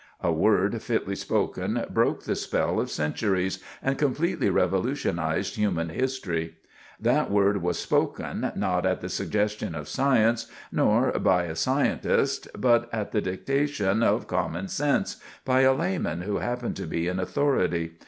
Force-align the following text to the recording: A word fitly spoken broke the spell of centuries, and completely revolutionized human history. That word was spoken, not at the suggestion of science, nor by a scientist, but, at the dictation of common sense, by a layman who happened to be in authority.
A 0.21 0.31
word 0.33 0.81
fitly 0.81 1.15
spoken 1.15 1.85
broke 1.91 2.23
the 2.23 2.35
spell 2.35 2.79
of 2.79 2.89
centuries, 2.89 3.63
and 3.83 3.99
completely 3.99 4.49
revolutionized 4.49 5.57
human 5.57 5.89
history. 5.89 6.55
That 6.99 7.29
word 7.29 7.61
was 7.61 7.77
spoken, 7.77 8.51
not 8.55 8.87
at 8.87 9.01
the 9.01 9.09
suggestion 9.09 9.75
of 9.75 9.87
science, 9.87 10.47
nor 10.71 11.11
by 11.11 11.43
a 11.43 11.55
scientist, 11.55 12.47
but, 12.57 12.89
at 12.91 13.11
the 13.11 13.21
dictation 13.21 14.01
of 14.01 14.25
common 14.25 14.69
sense, 14.69 15.17
by 15.45 15.61
a 15.61 15.71
layman 15.71 16.23
who 16.23 16.37
happened 16.37 16.77
to 16.77 16.87
be 16.87 17.05
in 17.07 17.19
authority. 17.19 17.93